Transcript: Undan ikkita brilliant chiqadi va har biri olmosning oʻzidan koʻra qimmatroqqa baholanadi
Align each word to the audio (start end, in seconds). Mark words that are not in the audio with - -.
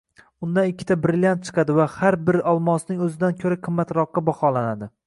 Undan 0.45 0.69
ikkita 0.69 0.97
brilliant 1.03 1.45
chiqadi 1.49 1.75
va 1.81 1.87
har 1.99 2.17
biri 2.31 2.43
olmosning 2.53 3.05
oʻzidan 3.09 3.39
koʻra 3.45 3.61
qimmatroqqa 3.69 4.27
baholanadi 4.33 4.93